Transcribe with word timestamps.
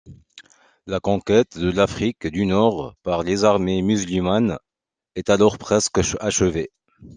La 0.87 0.99
conquête 0.99 1.59
de 1.59 1.69
l'Afrique 1.69 2.25
du 2.25 2.47
Nord 2.47 2.95
par 3.03 3.21
les 3.21 3.43
armées 3.43 3.83
musulmanes 3.83 4.57
est 5.13 5.29
alors 5.29 5.59
presque 5.59 5.99
achevée. 6.19 6.71